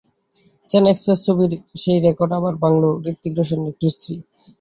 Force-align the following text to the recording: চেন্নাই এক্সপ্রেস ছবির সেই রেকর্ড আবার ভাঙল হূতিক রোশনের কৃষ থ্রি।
চেন্নাই 0.69 0.91
এক্সপ্রেস 0.91 1.19
ছবির 1.25 1.51
সেই 1.81 1.99
রেকর্ড 2.01 2.31
আবার 2.39 2.53
ভাঙল 2.63 2.83
হূতিক 2.95 3.33
রোশনের 3.37 3.73
কৃষ 3.79 3.93
থ্রি। 4.01 4.15